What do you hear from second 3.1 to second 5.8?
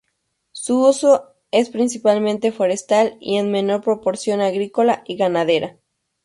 y en menor proporción agrícola y ganadera.